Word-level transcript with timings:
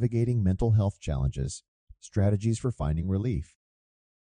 Navigating 0.00 0.42
mental 0.42 0.70
health 0.70 0.98
challenges, 0.98 1.62
strategies 2.00 2.58
for 2.58 2.72
finding 2.72 3.06
relief. 3.06 3.58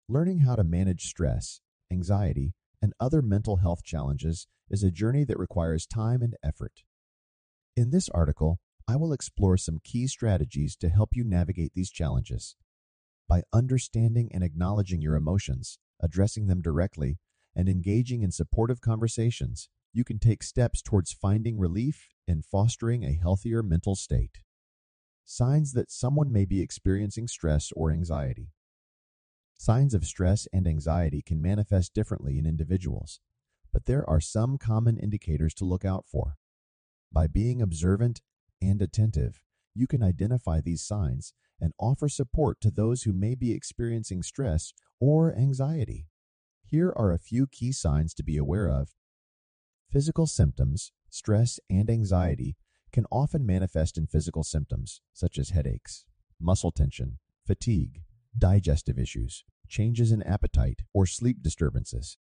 Learning 0.08 0.40
how 0.40 0.56
to 0.56 0.64
manage 0.64 1.04
stress, 1.06 1.60
anxiety, 1.92 2.54
and 2.82 2.92
other 2.98 3.22
mental 3.22 3.58
health 3.58 3.84
challenges 3.84 4.48
is 4.68 4.82
a 4.82 4.90
journey 4.90 5.22
that 5.22 5.38
requires 5.38 5.86
time 5.86 6.22
and 6.22 6.34
effort. 6.42 6.82
In 7.76 7.90
this 7.90 8.08
article, 8.08 8.58
I 8.88 8.96
will 8.96 9.12
explore 9.12 9.56
some 9.56 9.78
key 9.84 10.08
strategies 10.08 10.74
to 10.74 10.88
help 10.88 11.10
you 11.12 11.22
navigate 11.22 11.74
these 11.76 11.92
challenges. 11.92 12.56
By 13.28 13.44
understanding 13.52 14.28
and 14.34 14.42
acknowledging 14.42 15.00
your 15.00 15.14
emotions, 15.14 15.78
addressing 16.02 16.48
them 16.48 16.62
directly, 16.62 17.20
and 17.54 17.68
engaging 17.68 18.24
in 18.24 18.32
supportive 18.32 18.80
conversations, 18.80 19.68
you 19.92 20.02
can 20.02 20.18
take 20.18 20.42
steps 20.42 20.82
towards 20.82 21.12
finding 21.12 21.60
relief 21.60 22.08
and 22.26 22.44
fostering 22.44 23.04
a 23.04 23.16
healthier 23.22 23.62
mental 23.62 23.94
state. 23.94 24.40
Signs 25.32 25.74
that 25.74 25.92
someone 25.92 26.32
may 26.32 26.44
be 26.44 26.60
experiencing 26.60 27.28
stress 27.28 27.70
or 27.76 27.92
anxiety. 27.92 28.50
Signs 29.56 29.94
of 29.94 30.04
stress 30.04 30.48
and 30.52 30.66
anxiety 30.66 31.22
can 31.22 31.40
manifest 31.40 31.94
differently 31.94 32.36
in 32.36 32.46
individuals, 32.46 33.20
but 33.72 33.86
there 33.86 34.04
are 34.10 34.20
some 34.20 34.58
common 34.58 34.98
indicators 34.98 35.54
to 35.54 35.64
look 35.64 35.84
out 35.84 36.04
for. 36.04 36.36
By 37.12 37.28
being 37.28 37.62
observant 37.62 38.22
and 38.60 38.82
attentive, 38.82 39.44
you 39.72 39.86
can 39.86 40.02
identify 40.02 40.60
these 40.60 40.82
signs 40.82 41.32
and 41.60 41.74
offer 41.78 42.08
support 42.08 42.60
to 42.62 42.72
those 42.72 43.04
who 43.04 43.12
may 43.12 43.36
be 43.36 43.52
experiencing 43.52 44.24
stress 44.24 44.72
or 44.98 45.32
anxiety. 45.32 46.08
Here 46.64 46.92
are 46.96 47.12
a 47.12 47.20
few 47.20 47.46
key 47.46 47.70
signs 47.70 48.14
to 48.14 48.24
be 48.24 48.36
aware 48.36 48.68
of. 48.68 48.96
Physical 49.92 50.26
symptoms, 50.26 50.90
stress, 51.08 51.60
and 51.70 51.88
anxiety 51.88 52.56
can 52.92 53.06
often 53.10 53.46
manifest 53.46 53.96
in 53.96 54.06
physical 54.06 54.42
symptoms 54.42 55.00
such 55.12 55.38
as 55.38 55.50
headaches, 55.50 56.04
muscle 56.40 56.70
tension, 56.72 57.18
fatigue, 57.46 58.02
digestive 58.36 58.98
issues, 58.98 59.44
changes 59.68 60.12
in 60.12 60.22
appetite, 60.22 60.82
or 60.92 61.06
sleep 61.06 61.42
disturbances. 61.42 62.16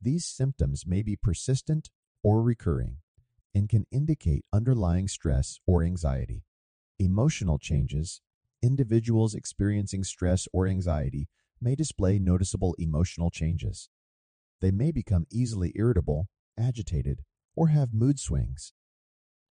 These 0.00 0.24
symptoms 0.24 0.84
may 0.86 1.02
be 1.02 1.16
persistent 1.16 1.90
or 2.22 2.42
recurring 2.42 2.96
and 3.54 3.68
can 3.68 3.86
indicate 3.90 4.44
underlying 4.52 5.08
stress 5.08 5.60
or 5.66 5.82
anxiety. 5.84 6.44
Emotional 6.98 7.58
changes, 7.58 8.20
individuals 8.62 9.34
experiencing 9.34 10.04
stress 10.04 10.48
or 10.52 10.66
anxiety 10.66 11.28
may 11.60 11.74
display 11.74 12.18
noticeable 12.18 12.74
emotional 12.78 13.30
changes. 13.30 13.88
They 14.60 14.70
may 14.70 14.90
become 14.90 15.26
easily 15.30 15.72
irritable, 15.74 16.28
agitated, 16.58 17.22
or 17.54 17.68
have 17.68 17.92
mood 17.92 18.18
swings. 18.18 18.72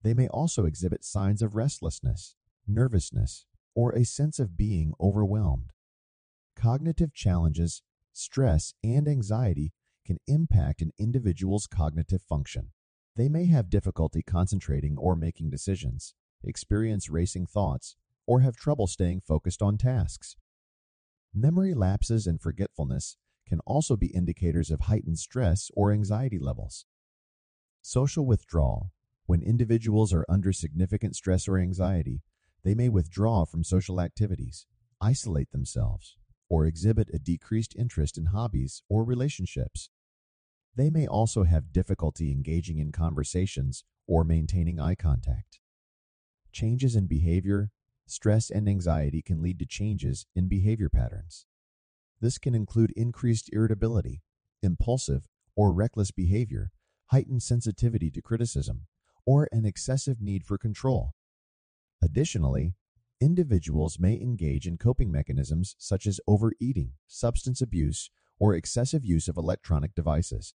They 0.03 0.15
may 0.15 0.29
also 0.29 0.65
exhibit 0.65 1.05
signs 1.05 1.43
of 1.43 1.55
restlessness, 1.55 2.35
nervousness, 2.67 3.47
or 3.75 3.93
a 3.93 4.05
sense 4.05 4.39
of 4.39 4.57
being 4.57 4.95
overwhelmed. 5.01 5.73
Cognitive 6.57 7.13
challenges, 7.13 7.83
stress, 8.13 8.75
and 8.83 9.07
anxiety 9.07 9.73
can 10.07 10.19
impact 10.27 10.83
an 10.83 10.93
individual's 10.99 11.67
cognitive 11.67 12.23
function. 12.23 12.73
They 13.17 13.29
may 13.29 13.47
have 13.47 13.71
difficulty 13.71 14.23
concentrating 14.23 14.97
or 14.97 15.15
making 15.17 15.51
decisions, 15.51 16.15
experience 16.43 17.11
racing 17.11 17.47
thoughts, 17.47 17.97
or 18.27 18.41
have 18.41 18.57
trouble 18.57 18.87
staying 18.87 19.21
focused 19.21 19.61
on 19.61 19.77
tasks. 19.77 20.37
Memory 21.35 21.75
lapses 21.75 22.27
and 22.27 22.41
forgetfulness 22.41 23.17
can 23.47 23.61
also 23.61 23.97
be 23.97 24.07
indicators 24.09 24.71
of 24.71 24.83
heightened 24.83 25.19
stress 25.19 25.71
or 25.75 25.93
anxiety 25.93 26.39
levels. 26.39 26.87
Social 27.83 28.25
withdrawal. 28.25 28.93
When 29.31 29.43
individuals 29.43 30.13
are 30.13 30.27
under 30.29 30.53
significant 30.53 31.15
stress 31.15 31.47
or 31.47 31.57
anxiety, 31.57 32.25
they 32.65 32.75
may 32.75 32.89
withdraw 32.89 33.45
from 33.45 33.63
social 33.63 34.01
activities, 34.01 34.67
isolate 35.01 35.53
themselves, 35.53 36.17
or 36.49 36.67
exhibit 36.67 37.11
a 37.15 37.21
decreased 37.21 37.77
interest 37.77 38.19
in 38.19 38.25
hobbies 38.35 38.83
or 38.89 39.05
relationships. 39.05 39.89
They 40.75 40.91
may 40.91 41.07
also 41.07 41.45
have 41.45 41.71
difficulty 41.73 42.33
engaging 42.33 42.79
in 42.79 42.91
conversations 42.91 43.85
or 44.09 44.25
maintaining 44.25 44.81
eye 44.81 44.97
contact. 44.97 45.61
Changes 46.51 46.97
in 46.97 47.07
behavior, 47.07 47.71
stress, 48.09 48.51
and 48.51 48.69
anxiety 48.69 49.23
can 49.23 49.41
lead 49.41 49.61
to 49.61 49.65
changes 49.65 50.27
in 50.35 50.49
behavior 50.49 50.89
patterns. 50.89 51.47
This 52.21 52.37
can 52.37 52.57
include 52.57 52.91
increased 52.97 53.49
irritability, 53.53 54.23
impulsive 54.61 55.29
or 55.55 55.73
reckless 55.73 56.11
behavior, 56.11 56.73
heightened 57.13 57.45
sensitivity 57.45 58.11
to 58.11 58.21
criticism, 58.21 58.89
or 59.31 59.49
an 59.53 59.65
excessive 59.65 60.21
need 60.21 60.45
for 60.45 60.59
control. 60.59 61.13
Additionally, 62.03 62.75
individuals 63.21 63.97
may 63.97 64.15
engage 64.15 64.67
in 64.67 64.77
coping 64.77 65.09
mechanisms 65.13 65.77
such 65.79 66.05
as 66.05 66.19
overeating, 66.27 66.95
substance 67.07 67.61
abuse, 67.61 68.11
or 68.41 68.57
excessive 68.57 69.05
use 69.05 69.29
of 69.29 69.37
electronic 69.37 69.95
devices. 69.95 70.53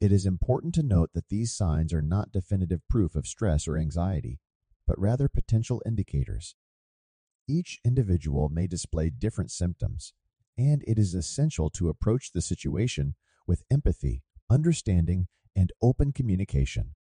It 0.00 0.10
is 0.10 0.26
important 0.26 0.74
to 0.74 0.82
note 0.82 1.10
that 1.14 1.28
these 1.28 1.54
signs 1.54 1.92
are 1.92 2.02
not 2.02 2.32
definitive 2.32 2.80
proof 2.90 3.14
of 3.14 3.28
stress 3.28 3.68
or 3.68 3.78
anxiety, 3.78 4.40
but 4.88 4.98
rather 4.98 5.28
potential 5.28 5.80
indicators. 5.86 6.56
Each 7.46 7.78
individual 7.84 8.48
may 8.48 8.66
display 8.66 9.08
different 9.08 9.52
symptoms, 9.52 10.12
and 10.58 10.82
it 10.88 10.98
is 10.98 11.14
essential 11.14 11.70
to 11.70 11.90
approach 11.90 12.32
the 12.32 12.42
situation 12.42 13.14
with 13.46 13.62
empathy, 13.70 14.24
understanding, 14.50 15.28
and 15.54 15.70
open 15.80 16.10
communication. 16.10 16.96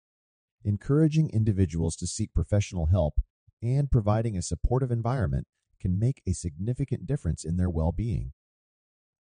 Encouraging 0.65 1.29
individuals 1.31 1.97
to 1.97 2.07
seek 2.07 2.33
professional 2.33 2.87
help 2.87 3.21
and 3.61 3.91
providing 3.91 4.37
a 4.37 4.43
supportive 4.43 4.93
environment 4.93 5.49
can 5.81 5.99
make 5.99 6.23
a 6.25 6.33
significant 6.33 7.05
difference 7.05 7.45
in 7.45 7.57
their 7.57 7.69
well 7.69 7.91
being. 7.91 8.33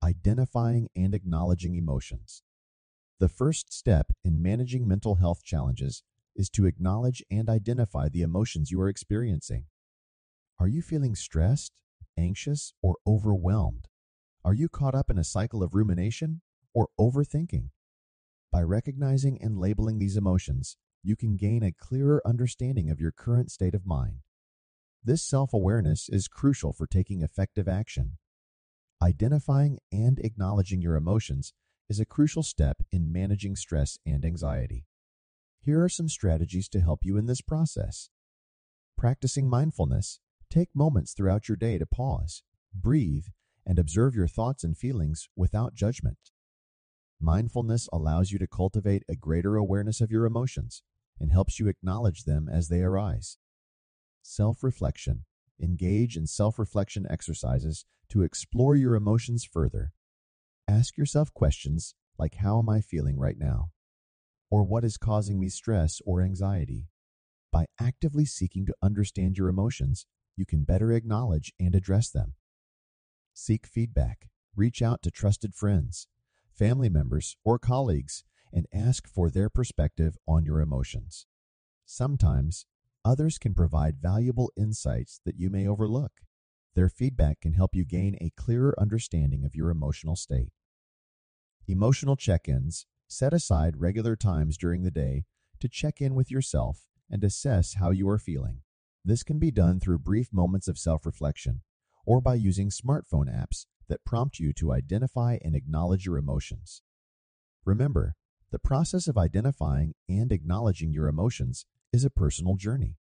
Identifying 0.03 0.89
and 0.95 1.13
acknowledging 1.13 1.75
emotions. 1.75 2.41
The 3.19 3.29
first 3.29 3.71
step 3.71 4.07
in 4.23 4.41
managing 4.41 4.87
mental 4.87 5.15
health 5.15 5.43
challenges 5.43 6.01
is 6.35 6.49
to 6.51 6.65
acknowledge 6.65 7.23
and 7.29 7.49
identify 7.49 8.09
the 8.09 8.23
emotions 8.23 8.71
you 8.71 8.81
are 8.81 8.89
experiencing. 8.89 9.65
Are 10.59 10.67
you 10.67 10.81
feeling 10.81 11.13
stressed, 11.13 11.73
anxious, 12.17 12.73
or 12.81 12.95
overwhelmed? 13.05 13.87
Are 14.43 14.55
you 14.55 14.69
caught 14.69 14.95
up 14.95 15.11
in 15.11 15.19
a 15.19 15.23
cycle 15.23 15.61
of 15.61 15.75
rumination 15.75 16.41
or 16.73 16.89
overthinking? 16.99 17.69
By 18.51 18.63
recognizing 18.63 19.39
and 19.39 19.59
labeling 19.59 19.99
these 19.99 20.17
emotions, 20.17 20.77
you 21.03 21.15
can 21.15 21.37
gain 21.37 21.63
a 21.63 21.71
clearer 21.71 22.21
understanding 22.25 22.89
of 22.89 22.99
your 22.99 23.11
current 23.11 23.51
state 23.51 23.73
of 23.73 23.85
mind. 23.85 24.21
This 25.03 25.23
self 25.23 25.53
awareness 25.53 26.09
is 26.09 26.27
crucial 26.27 26.73
for 26.73 26.85
taking 26.85 27.21
effective 27.21 27.67
action. 27.67 28.17
Identifying 29.01 29.79
and 29.91 30.19
acknowledging 30.19 30.81
your 30.81 30.95
emotions 30.95 31.53
is 31.87 31.99
a 31.99 32.05
crucial 32.05 32.43
step 32.43 32.77
in 32.91 33.11
managing 33.11 33.55
stress 33.55 33.97
and 34.05 34.25
anxiety. 34.25 34.85
Here 35.61 35.83
are 35.83 35.89
some 35.89 36.09
strategies 36.09 36.67
to 36.69 36.81
help 36.81 37.05
you 37.05 37.17
in 37.17 37.25
this 37.25 37.41
process. 37.41 38.09
Practicing 38.97 39.49
mindfulness, 39.49 40.19
take 40.49 40.69
moments 40.73 41.13
throughout 41.13 41.47
your 41.47 41.57
day 41.57 41.77
to 41.77 41.85
pause, 41.85 42.43
breathe, 42.73 43.27
and 43.65 43.77
observe 43.77 44.15
your 44.15 44.27
thoughts 44.27 44.63
and 44.63 44.77
feelings 44.77 45.29
without 45.35 45.75
judgment. 45.75 46.31
Mindfulness 47.19 47.87
allows 47.93 48.31
you 48.31 48.39
to 48.39 48.47
cultivate 48.47 49.03
a 49.07 49.15
greater 49.15 49.55
awareness 49.55 50.01
of 50.01 50.11
your 50.11 50.25
emotions 50.25 50.83
and 51.19 51.31
helps 51.31 51.59
you 51.59 51.67
acknowledge 51.67 52.23
them 52.23 52.47
as 52.51 52.67
they 52.67 52.81
arise. 52.81 53.37
Self 54.21 54.63
reflection. 54.63 55.25
Engage 55.61 56.17
in 56.17 56.27
self 56.27 56.59
reflection 56.59 57.07
exercises 57.09 57.85
to 58.09 58.21
explore 58.21 58.75
your 58.75 58.95
emotions 58.95 59.43
further. 59.43 59.91
Ask 60.67 60.97
yourself 60.97 61.33
questions 61.33 61.95
like 62.17 62.35
How 62.35 62.59
am 62.59 62.69
I 62.69 62.81
feeling 62.81 63.17
right 63.17 63.37
now? 63.37 63.71
Or 64.49 64.63
what 64.63 64.83
is 64.83 64.97
causing 64.97 65.39
me 65.39 65.49
stress 65.49 66.01
or 66.05 66.21
anxiety? 66.21 66.87
By 67.51 67.65
actively 67.79 68.25
seeking 68.25 68.65
to 68.65 68.75
understand 68.81 69.37
your 69.37 69.49
emotions, 69.49 70.05
you 70.35 70.45
can 70.45 70.63
better 70.63 70.91
acknowledge 70.91 71.53
and 71.59 71.73
address 71.73 72.09
them. 72.09 72.33
Seek 73.33 73.65
feedback. 73.65 74.29
Reach 74.55 74.81
out 74.81 75.01
to 75.03 75.11
trusted 75.11 75.53
friends, 75.53 76.07
family 76.51 76.89
members, 76.89 77.37
or 77.43 77.59
colleagues 77.59 78.23
and 78.53 78.67
ask 78.73 79.07
for 79.07 79.29
their 79.29 79.49
perspective 79.49 80.17
on 80.27 80.45
your 80.45 80.61
emotions. 80.61 81.25
Sometimes, 81.85 82.65
others 83.05 83.37
can 83.37 83.53
provide 83.53 84.01
valuable 84.01 84.51
insights 84.57 85.21
that 85.25 85.37
you 85.37 85.49
may 85.49 85.67
overlook. 85.67 86.11
Their 86.75 86.89
feedback 86.89 87.41
can 87.41 87.53
help 87.53 87.73
you 87.73 87.85
gain 87.85 88.17
a 88.19 88.31
clearer 88.35 88.75
understanding 88.79 89.43
of 89.45 89.55
your 89.55 89.69
emotional 89.69 90.15
state. 90.15 90.51
Emotional 91.67 92.15
check 92.15 92.47
ins 92.47 92.85
set 93.07 93.33
aside 93.33 93.77
regular 93.77 94.15
times 94.15 94.57
during 94.57 94.83
the 94.83 94.91
day 94.91 95.25
to 95.59 95.67
check 95.67 96.01
in 96.01 96.13
with 96.15 96.29
yourself 96.29 96.87
and 97.09 97.23
assess 97.23 97.75
how 97.75 97.89
you 97.89 98.07
are 98.09 98.19
feeling. 98.19 98.61
This 99.03 99.23
can 99.23 99.39
be 99.39 99.51
done 99.51 99.79
through 99.79 99.99
brief 99.99 100.33
moments 100.33 100.67
of 100.67 100.77
self 100.77 101.05
reflection 101.05 101.61
or 102.05 102.21
by 102.21 102.35
using 102.35 102.69
smartphone 102.69 103.27
apps 103.27 103.65
that 103.87 104.05
prompt 104.05 104.39
you 104.39 104.53
to 104.53 104.71
identify 104.71 105.37
and 105.43 105.55
acknowledge 105.55 106.05
your 106.05 106.17
emotions. 106.17 106.81
Remember, 107.65 108.15
the 108.49 108.59
process 108.59 109.07
of 109.07 109.17
identifying 109.17 109.93
and 110.07 110.31
acknowledging 110.31 110.93
your 110.93 111.07
emotions 111.07 111.65
is 111.91 112.05
a 112.05 112.09
personal 112.09 112.55
journey. 112.55 112.95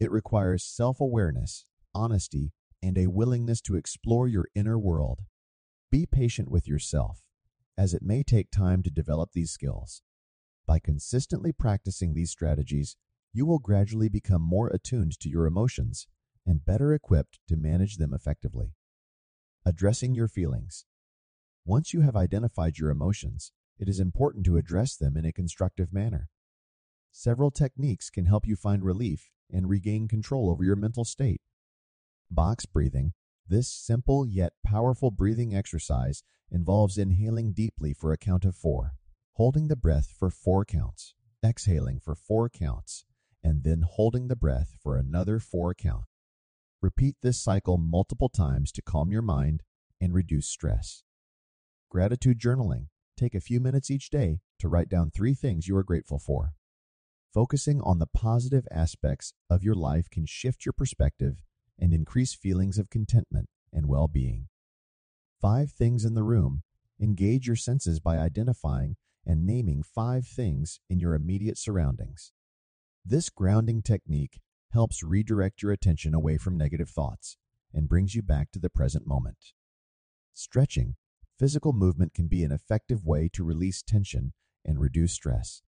It 0.00 0.10
requires 0.10 0.64
self 0.64 1.00
awareness, 1.00 1.64
honesty, 1.94 2.52
and 2.82 2.98
a 2.98 3.06
willingness 3.06 3.60
to 3.62 3.76
explore 3.76 4.26
your 4.26 4.48
inner 4.56 4.76
world. 4.76 5.20
Be 5.90 6.04
patient 6.04 6.50
with 6.50 6.66
yourself, 6.66 7.22
as 7.78 7.94
it 7.94 8.02
may 8.02 8.24
take 8.24 8.50
time 8.50 8.82
to 8.82 8.90
develop 8.90 9.30
these 9.32 9.52
skills. 9.52 10.02
By 10.66 10.80
consistently 10.80 11.52
practicing 11.52 12.14
these 12.14 12.30
strategies, 12.30 12.96
you 13.32 13.46
will 13.46 13.60
gradually 13.60 14.08
become 14.08 14.42
more 14.42 14.68
attuned 14.68 15.18
to 15.20 15.28
your 15.28 15.46
emotions 15.46 16.08
and 16.44 16.64
better 16.64 16.92
equipped 16.92 17.38
to 17.46 17.56
manage 17.56 17.98
them 17.98 18.12
effectively. 18.12 18.74
Addressing 19.64 20.14
your 20.16 20.28
feelings. 20.28 20.86
Once 21.64 21.94
you 21.94 22.00
have 22.00 22.16
identified 22.16 22.78
your 22.78 22.90
emotions, 22.90 23.52
it 23.82 23.88
is 23.88 23.98
important 23.98 24.46
to 24.46 24.56
address 24.56 24.94
them 24.94 25.16
in 25.16 25.24
a 25.24 25.32
constructive 25.32 25.92
manner. 25.92 26.28
Several 27.10 27.50
techniques 27.50 28.10
can 28.10 28.26
help 28.26 28.46
you 28.46 28.54
find 28.54 28.84
relief 28.84 29.32
and 29.52 29.68
regain 29.68 30.06
control 30.06 30.48
over 30.48 30.62
your 30.62 30.76
mental 30.76 31.04
state. 31.04 31.40
Box 32.30 32.64
breathing. 32.64 33.12
This 33.44 33.66
simple 33.68 34.24
yet 34.24 34.52
powerful 34.64 35.10
breathing 35.10 35.52
exercise 35.52 36.22
involves 36.48 36.96
inhaling 36.96 37.54
deeply 37.54 37.92
for 37.92 38.12
a 38.12 38.16
count 38.16 38.44
of 38.44 38.54
four, 38.54 38.92
holding 39.32 39.66
the 39.66 39.74
breath 39.74 40.14
for 40.16 40.30
four 40.30 40.64
counts, 40.64 41.14
exhaling 41.44 41.98
for 41.98 42.14
four 42.14 42.48
counts, 42.48 43.04
and 43.42 43.64
then 43.64 43.82
holding 43.84 44.28
the 44.28 44.36
breath 44.36 44.76
for 44.80 44.96
another 44.96 45.40
four 45.40 45.74
counts. 45.74 46.06
Repeat 46.80 47.16
this 47.20 47.42
cycle 47.42 47.78
multiple 47.78 48.28
times 48.28 48.70
to 48.70 48.80
calm 48.80 49.10
your 49.10 49.22
mind 49.22 49.64
and 50.00 50.14
reduce 50.14 50.46
stress. 50.46 51.02
Gratitude 51.90 52.38
journaling. 52.38 52.86
Take 53.16 53.34
a 53.34 53.40
few 53.40 53.60
minutes 53.60 53.90
each 53.90 54.10
day 54.10 54.40
to 54.58 54.68
write 54.68 54.88
down 54.88 55.10
three 55.10 55.34
things 55.34 55.68
you 55.68 55.76
are 55.76 55.82
grateful 55.82 56.18
for. 56.18 56.54
Focusing 57.32 57.80
on 57.80 57.98
the 57.98 58.06
positive 58.06 58.66
aspects 58.70 59.32
of 59.48 59.62
your 59.62 59.74
life 59.74 60.10
can 60.10 60.26
shift 60.26 60.64
your 60.64 60.72
perspective 60.72 61.42
and 61.78 61.92
increase 61.92 62.34
feelings 62.34 62.78
of 62.78 62.90
contentment 62.90 63.48
and 63.72 63.86
well 63.86 64.08
being. 64.08 64.48
Five 65.40 65.70
things 65.70 66.04
in 66.04 66.14
the 66.14 66.22
room. 66.22 66.62
Engage 67.00 67.46
your 67.46 67.56
senses 67.56 68.00
by 68.00 68.18
identifying 68.18 68.96
and 69.26 69.46
naming 69.46 69.82
five 69.82 70.26
things 70.26 70.80
in 70.88 71.00
your 71.00 71.14
immediate 71.14 71.58
surroundings. 71.58 72.32
This 73.04 73.30
grounding 73.30 73.82
technique 73.82 74.40
helps 74.72 75.02
redirect 75.02 75.62
your 75.62 75.72
attention 75.72 76.14
away 76.14 76.38
from 76.38 76.56
negative 76.56 76.90
thoughts 76.90 77.36
and 77.74 77.88
brings 77.88 78.14
you 78.14 78.22
back 78.22 78.50
to 78.52 78.58
the 78.58 78.70
present 78.70 79.06
moment. 79.06 79.52
Stretching, 80.34 80.96
physical 81.42 81.72
movement 81.72 82.14
can 82.14 82.28
be 82.28 82.44
an 82.44 82.52
effective 82.52 83.04
way 83.04 83.28
to 83.28 83.42
release 83.42 83.82
tension 83.82 84.32
and 84.64 84.78
reduce 84.78 85.12
stress. 85.12 85.62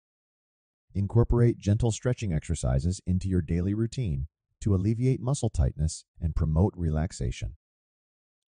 Incorporate 0.94 1.58
gentle 1.58 1.90
stretching 1.90 2.32
exercises 2.32 3.00
into 3.08 3.28
your 3.28 3.42
daily 3.42 3.74
routine 3.74 4.28
to 4.60 4.72
alleviate 4.72 5.20
muscle 5.20 5.50
tightness 5.50 6.04
and 6.20 6.36
promote 6.36 6.72
relaxation. 6.76 7.56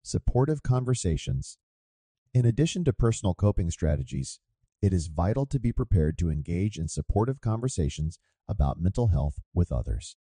Supportive 0.02 0.64
conversations. 0.64 1.58
In 2.34 2.44
addition 2.44 2.82
to 2.86 2.92
personal 2.92 3.34
coping 3.34 3.70
strategies, 3.70 4.40
it 4.82 4.92
is 4.92 5.06
vital 5.06 5.46
to 5.46 5.60
be 5.60 5.70
prepared 5.70 6.19
to 6.19 6.28
engage 6.28 6.76
in 6.76 6.88
supportive 6.88 7.40
conversations 7.40 8.19
about 8.48 8.80
mental 8.80 9.06
health 9.06 9.38
with 9.54 9.70
others. 9.70 10.16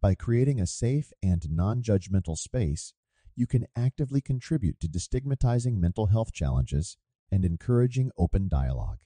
By 0.00 0.14
creating 0.14 0.60
a 0.60 0.68
safe 0.68 1.10
and 1.20 1.50
non 1.50 1.82
judgmental 1.82 2.38
space, 2.38 2.94
you 3.38 3.46
can 3.46 3.68
actively 3.76 4.20
contribute 4.20 4.80
to 4.80 4.88
destigmatizing 4.88 5.78
mental 5.78 6.06
health 6.06 6.32
challenges 6.32 6.96
and 7.30 7.44
encouraging 7.44 8.10
open 8.18 8.48
dialogue. 8.48 8.98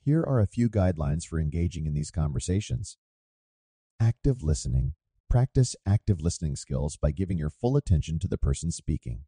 Here 0.00 0.22
are 0.22 0.40
a 0.40 0.48
few 0.48 0.68
guidelines 0.68 1.24
for 1.24 1.38
engaging 1.38 1.86
in 1.86 1.94
these 1.94 2.10
conversations. 2.10 2.98
Active 4.00 4.42
listening. 4.42 4.94
Practice 5.30 5.76
active 5.86 6.20
listening 6.20 6.56
skills 6.56 6.96
by 6.96 7.12
giving 7.12 7.38
your 7.38 7.48
full 7.48 7.76
attention 7.76 8.18
to 8.18 8.28
the 8.28 8.36
person 8.36 8.72
speaking. 8.72 9.20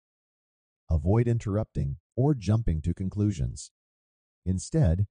Avoid 0.91 1.29
interrupting 1.29 1.99
or 2.17 2.35
jumping 2.35 2.83
to 2.83 2.95
conclusions. 2.95 3.71
Instead, 4.45 5.07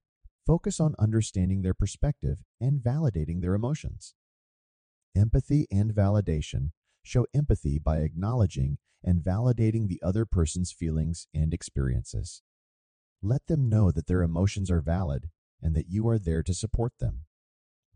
focus 0.45 0.81
on 0.81 0.93
understanding 0.99 1.61
their 1.61 1.73
perspective 1.73 2.39
and 2.59 2.81
validating 2.81 3.41
their 3.41 3.53
emotions. 3.53 4.13
Empathy 5.15 5.67
and 5.71 5.93
validation 5.93 6.71
show 7.05 7.25
empathy 7.33 7.79
by 7.79 7.97
acknowledging 7.97 8.77
and 9.03 9.21
validating 9.23 9.87
the 9.87 10.01
other 10.03 10.25
person's 10.25 10.71
feelings 10.71 11.27
and 11.33 11.53
experiences. 11.53 12.41
Let 13.21 13.47
them 13.47 13.69
know 13.69 13.91
that 13.91 14.07
their 14.07 14.23
emotions 14.23 14.71
are 14.71 14.81
valid 14.81 15.29
and 15.61 15.75
that 15.75 15.89
you 15.89 16.07
are 16.07 16.19
there 16.19 16.43
to 16.43 16.53
support 16.53 16.93
them. 16.99 17.21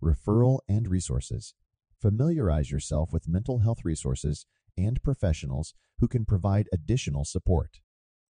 Referral 0.01 0.59
and 0.67 0.87
resources. 0.87 1.53
Familiarize 1.99 2.71
yourself 2.71 3.11
with 3.11 3.27
mental 3.27 3.59
health 3.59 3.79
resources 3.83 4.45
and 4.77 5.01
professionals 5.03 5.73
who 5.99 6.07
can 6.07 6.25
provide 6.25 6.69
additional 6.71 7.25
support. 7.25 7.79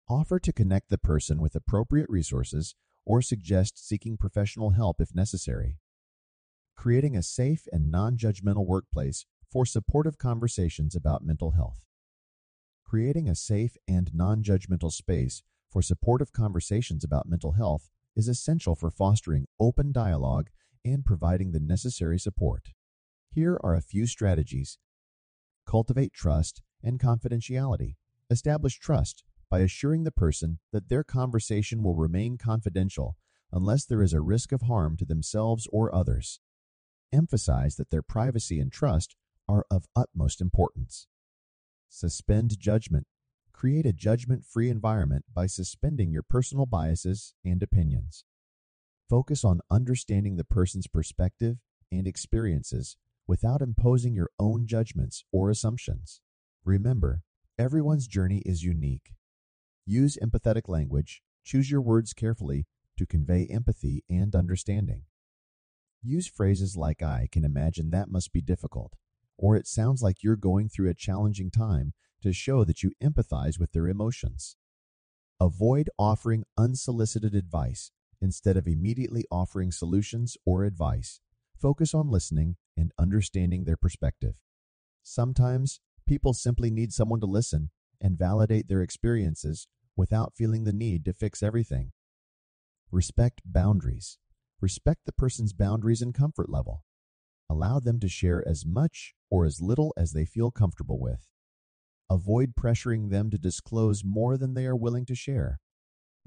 Offer 0.10 0.40
to 0.40 0.52
connect 0.52 0.90
the 0.90 0.98
person 0.98 1.42
with 1.42 1.56
appropriate 1.56 2.10
resources 2.10 2.76
or 3.06 3.22
suggest 3.22 3.88
seeking 3.88 4.18
professional 4.18 4.72
help 4.72 5.00
if 5.00 5.16
necessary 5.16 5.78
creating 6.76 7.16
a 7.16 7.24
safe 7.24 7.66
and 7.72 7.92
non 7.92 8.18
judgmental 8.18 8.66
workplace 8.66 9.26
for 9.54 9.68
supportive 9.68 10.18
conversations 10.18 10.96
about 10.96 11.24
mental 11.24 11.52
health. 11.52 11.86
Creating 12.84 13.30
a 13.30 13.36
safe 13.36 13.78
and 13.88 14.12
non 14.12 14.42
judgmental 14.42 14.92
space 14.92 15.44
for 15.70 15.84
supportive 15.84 16.34
conversations 16.34 17.04
about 17.04 17.30
mental 17.30 17.52
health 17.52 17.92
is 18.16 18.28
essential 18.28 18.76
for 18.76 18.90
fostering 18.90 19.46
open 19.60 19.92
dialogue 19.92 20.50
and 20.84 21.06
providing 21.06 21.52
the 21.52 21.60
necessary 21.60 22.18
support. 22.18 22.70
Here 23.30 23.60
are 23.64 23.76
a 23.76 23.82
few 23.82 24.08
strategies. 24.08 24.80
Cultivate 25.68 26.14
trust 26.14 26.64
and 26.84 27.00
confidentiality. 27.00 27.96
Establish 28.32 28.80
trust 28.80 29.24
by 29.52 29.60
assuring 29.60 30.04
the 30.04 30.12
person 30.12 30.58
that 30.72 30.90
their 30.90 31.04
conversation 31.04 31.84
will 31.84 31.96
remain 31.96 32.40
confidential 32.40 33.18
unless 33.52 33.86
there 33.86 34.02
is 34.02 34.14
a 34.14 34.22
risk 34.22 34.52
of 34.52 34.64
harm 34.64 34.98
to 34.98 35.06
themselves 35.06 35.68
or 35.72 35.94
others 35.94 36.40
emphasize 37.14 37.76
that 37.76 37.92
their 37.92 38.02
privacy 38.02 38.60
and 38.60 38.72
trust 38.72 39.16
are 39.48 39.66
of 39.70 39.86
utmost 39.96 40.42
importance. 40.42 41.08
Suspend 41.90 42.60
judgment. 42.60 43.08
Create 43.52 43.86
a 43.86 43.94
judgment 43.94 44.44
free 44.44 44.70
environment 44.70 45.26
by 45.34 45.46
suspending 45.46 46.12
your 46.12 46.24
personal 46.24 46.66
biases 46.66 47.34
and 47.46 47.62
opinions. 47.62 48.26
Focus 49.10 49.44
on 49.44 49.62
understanding 49.70 50.38
the 50.38 50.44
person's 50.44 50.88
perspective 50.88 51.58
and 51.92 52.08
experiences 52.08 52.98
without 53.28 53.62
imposing 53.62 54.16
your 54.16 54.30
own 54.40 54.66
judgments 54.66 55.24
or 55.32 55.50
assumptions. 55.50 56.20
Remember, 56.66 57.22
everyone's 57.58 58.08
journey 58.08 58.42
is 58.46 58.64
unique. 58.64 59.14
Use 59.86 60.18
empathetic 60.22 60.68
language, 60.68 61.22
choose 61.44 61.70
your 61.70 61.82
words 61.82 62.14
carefully 62.14 62.66
to 62.98 63.06
convey 63.06 63.48
empathy 63.48 64.04
and 64.10 64.36
understanding. 64.36 65.04
Use 66.02 66.28
phrases 66.28 66.76
like 66.76 67.02
I 67.02 67.28
can 67.32 67.46
imagine 67.46 67.90
that 67.90 68.10
must 68.10 68.34
be 68.34 68.42
difficult, 68.42 68.94
or 69.38 69.56
it 69.56 69.68
sounds 69.68 70.02
like 70.02 70.24
you're 70.24 70.36
going 70.36 70.70
through 70.70 70.90
a 70.90 70.94
challenging 70.94 71.52
time 71.52 71.94
to 72.22 72.34
show 72.34 72.64
that 72.64 72.84
you 72.84 72.92
empathize 73.04 73.60
with 73.60 73.72
their 73.72 73.88
emotions. 73.88 74.56
Avoid 75.40 75.90
offering 76.00 76.44
unsolicited 76.58 77.36
advice 77.36 77.92
instead 78.22 78.56
of 78.56 78.68
immediately 78.68 79.26
offering 79.30 79.72
solutions 79.72 80.38
or 80.46 80.64
advice. 80.64 81.20
Focus 81.60 81.94
on 81.94 82.10
listening 82.10 82.56
and 82.78 82.92
understanding 82.98 83.66
their 83.66 83.78
perspective. 83.78 84.36
Sometimes 85.04 85.82
people 86.08 86.34
simply 86.34 86.72
need 86.72 86.94
someone 86.94 87.20
to 87.20 87.26
listen 87.26 87.72
and 88.00 88.18
validate 88.18 88.68
their 88.68 88.82
experiences 88.82 89.68
without 89.96 90.34
feeling 90.36 90.64
the 90.64 90.74
need 90.74 91.06
to 91.06 91.14
fix 91.14 91.44
everything. 91.44 91.92
Respect 92.92 93.42
boundaries. 93.46 94.18
Respect 94.62 95.02
the 95.06 95.12
person's 95.12 95.52
boundaries 95.52 96.02
and 96.02 96.14
comfort 96.14 96.50
level. 96.50 96.84
Allow 97.50 97.80
them 97.80 98.00
to 98.00 98.08
share 98.08 98.48
as 98.48 98.66
much 98.66 99.14
or 99.30 99.46
as 99.46 99.62
little 99.62 99.94
as 99.98 100.14
they 100.14 100.26
feel 100.26 100.52
comfortable 100.52 101.00
with. 101.00 101.28
Avoid 102.10 102.56
pressuring 102.56 103.10
them 103.10 103.30
to 103.32 103.38
disclose 103.38 104.04
more 104.04 104.38
than 104.38 104.54
they 104.54 104.66
are 104.66 104.76
willing 104.76 105.06
to 105.06 105.16
share. 105.16 105.60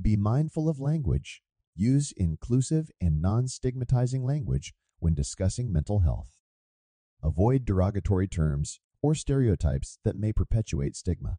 Be 0.01 0.17
mindful 0.17 0.69
of 0.69 0.81
language. 0.81 1.43
Use 1.75 2.13
inclusive 2.17 2.91
and 3.01 3.21
non 3.21 3.49
stigmatizing 3.49 4.25
language 4.25 4.75
when 4.99 5.15
discussing 5.15 5.73
mental 5.73 6.01
health. 6.01 6.39
Avoid 7.23 7.65
derogatory 7.65 8.29
terms 8.29 8.81
or 9.03 9.15
stereotypes 9.15 9.99
that 10.05 10.17
may 10.17 10.33
perpetuate 10.33 10.97
stigma. 10.97 11.39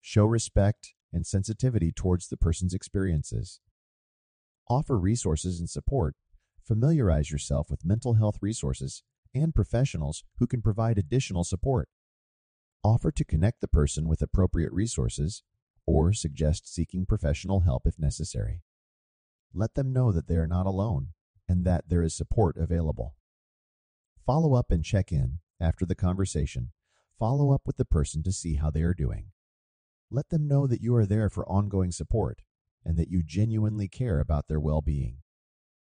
Show 0.00 0.24
respect 0.24 0.94
and 1.12 1.26
sensitivity 1.26 1.92
towards 1.92 2.28
the 2.28 2.36
person's 2.36 2.74
experiences. 2.74 3.60
Offer 4.68 4.98
resources 4.98 5.58
and 5.58 5.68
support. 5.68 6.14
Familiarize 6.70 7.32
yourself 7.32 7.68
with 7.68 7.84
mental 7.84 8.14
health 8.14 8.36
resources 8.40 9.02
and 9.34 9.52
professionals 9.52 10.22
who 10.38 10.46
can 10.46 10.62
provide 10.62 10.98
additional 10.98 11.42
support. 11.42 11.88
Offer 12.84 13.10
to 13.10 13.24
connect 13.24 13.60
the 13.60 13.66
person 13.66 14.06
with 14.06 14.22
appropriate 14.22 14.72
resources 14.72 15.42
or 15.84 16.12
suggest 16.12 16.72
seeking 16.72 17.06
professional 17.06 17.62
help 17.62 17.88
if 17.88 17.98
necessary. 17.98 18.62
Let 19.52 19.74
them 19.74 19.92
know 19.92 20.12
that 20.12 20.28
they 20.28 20.36
are 20.36 20.46
not 20.46 20.64
alone 20.64 21.08
and 21.48 21.64
that 21.64 21.88
there 21.88 22.04
is 22.04 22.16
support 22.16 22.56
available. 22.56 23.16
Follow 24.24 24.54
up 24.54 24.70
and 24.70 24.84
check 24.84 25.10
in 25.10 25.40
after 25.58 25.84
the 25.84 25.96
conversation. 25.96 26.70
Follow 27.18 27.52
up 27.52 27.62
with 27.66 27.78
the 27.78 27.84
person 27.84 28.22
to 28.22 28.30
see 28.30 28.54
how 28.54 28.70
they 28.70 28.82
are 28.82 28.94
doing. 28.94 29.32
Let 30.08 30.28
them 30.28 30.46
know 30.46 30.68
that 30.68 30.82
you 30.82 30.94
are 30.94 31.04
there 31.06 31.30
for 31.30 31.48
ongoing 31.48 31.90
support 31.90 32.42
and 32.84 32.96
that 32.96 33.10
you 33.10 33.24
genuinely 33.24 33.88
care 33.88 34.20
about 34.20 34.46
their 34.46 34.60
well 34.60 34.82
being. 34.82 35.22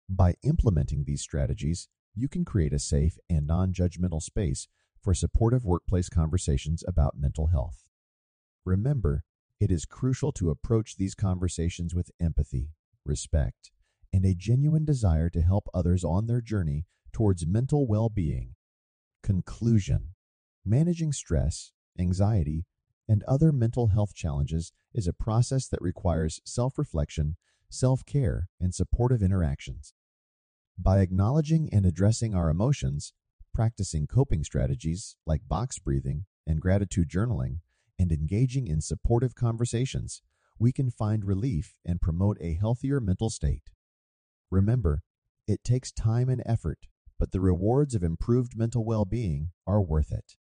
By 0.09 0.35
implementing 0.43 1.03
these 1.03 1.21
strategies, 1.21 1.87
you 2.13 2.27
can 2.27 2.45
create 2.45 2.73
a 2.73 2.79
safe 2.79 3.17
and 3.29 3.47
non 3.47 3.73
judgmental 3.73 4.21
space 4.21 4.67
for 5.01 5.13
supportive 5.13 5.65
workplace 5.65 6.09
conversations 6.09 6.83
about 6.87 7.17
mental 7.17 7.47
health. 7.47 7.83
Remember, 8.65 9.23
it 9.59 9.71
is 9.71 9.85
crucial 9.85 10.31
to 10.33 10.49
approach 10.49 10.97
these 10.97 11.15
conversations 11.15 11.95
with 11.95 12.11
empathy, 12.19 12.69
respect, 13.05 13.71
and 14.11 14.25
a 14.25 14.35
genuine 14.35 14.85
desire 14.85 15.29
to 15.29 15.41
help 15.41 15.67
others 15.73 16.03
on 16.03 16.27
their 16.27 16.41
journey 16.41 16.85
towards 17.11 17.47
mental 17.47 17.87
well 17.87 18.09
being. 18.09 18.55
Conclusion 19.21 20.15
Managing 20.65 21.11
stress, 21.11 21.71
anxiety, 21.99 22.65
and 23.07 23.23
other 23.23 23.51
mental 23.51 23.87
health 23.87 24.13
challenges 24.13 24.71
is 24.93 25.07
a 25.07 25.13
process 25.13 25.67
that 25.67 25.81
requires 25.81 26.41
self 26.45 26.77
reflection, 26.77 27.35
self 27.73 28.05
care, 28.05 28.47
and 28.59 28.73
supportive 28.73 29.21
interactions. 29.21 29.93
By 30.77 30.99
acknowledging 30.99 31.69
and 31.71 31.85
addressing 31.85 32.33
our 32.33 32.49
emotions, 32.49 33.13
practicing 33.53 34.07
coping 34.07 34.43
strategies 34.43 35.15
like 35.25 35.47
box 35.47 35.79
breathing 35.79 36.25
and 36.47 36.61
gratitude 36.61 37.09
journaling, 37.09 37.59
and 37.99 38.11
engaging 38.11 38.67
in 38.67 38.81
supportive 38.81 39.35
conversations, 39.35 40.21
we 40.59 40.71
can 40.71 40.89
find 40.89 41.25
relief 41.25 41.75
and 41.85 42.01
promote 42.01 42.37
a 42.41 42.55
healthier 42.55 42.99
mental 42.99 43.29
state. 43.29 43.69
Remember, 44.49 45.01
it 45.47 45.63
takes 45.63 45.91
time 45.91 46.29
and 46.29 46.41
effort, 46.45 46.79
but 47.19 47.31
the 47.31 47.41
rewards 47.41 47.95
of 47.95 48.03
improved 48.03 48.57
mental 48.57 48.83
well 48.85 49.05
being 49.05 49.51
are 49.65 49.81
worth 49.81 50.11
it. 50.11 50.35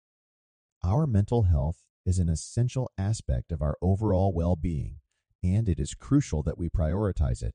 Our 0.85 1.07
mental 1.07 1.45
health 1.45 1.85
is 2.05 2.19
an 2.19 2.29
essential 2.29 2.91
aspect 2.99 3.53
of 3.53 3.63
our 3.63 3.77
overall 3.81 4.33
well 4.35 4.57
being, 4.57 4.97
and 5.43 5.69
it 5.69 5.79
is 5.79 5.95
crucial 5.95 6.43
that 6.43 6.59
we 6.59 6.69
prioritize 6.69 7.43
it. 7.43 7.55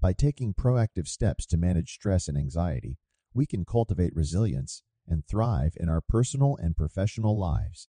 By 0.00 0.12
taking 0.12 0.54
proactive 0.54 1.06
steps 1.06 1.46
to 1.46 1.56
manage 1.56 1.92
stress 1.92 2.28
and 2.28 2.36
anxiety, 2.36 2.98
we 3.34 3.46
can 3.46 3.64
cultivate 3.64 4.14
resilience 4.16 4.82
and 5.06 5.26
thrive 5.26 5.74
in 5.76 5.88
our 5.88 6.00
personal 6.00 6.56
and 6.56 6.76
professional 6.76 7.38
lives. 7.38 7.88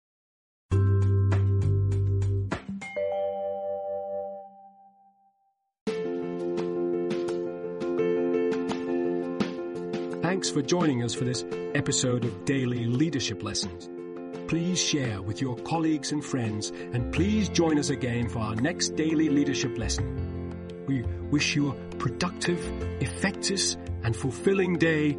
Thanks 10.22 10.50
for 10.50 10.62
joining 10.62 11.04
us 11.04 11.14
for 11.14 11.26
this 11.26 11.46
episode 11.74 12.26
of 12.26 12.46
Daily 12.46 12.86
Leadership 12.86 13.44
Lessons. 13.44 13.90
Please 14.54 14.80
share 14.80 15.20
with 15.20 15.42
your 15.42 15.56
colleagues 15.56 16.12
and 16.12 16.24
friends, 16.24 16.70
and 16.70 17.12
please 17.12 17.50
join 17.50 17.80
us 17.80 17.90
again 17.90 18.30
for 18.30 18.38
our 18.38 18.56
next 18.56 18.90
daily 18.90 19.28
leadership 19.28 19.76
lesson. 19.80 20.86
We 20.86 21.02
wish 21.32 21.56
you 21.56 21.72
a 21.72 21.74
productive, 21.96 22.64
effective, 23.02 23.76
and 24.04 24.16
fulfilling 24.16 24.78
day 24.78 25.18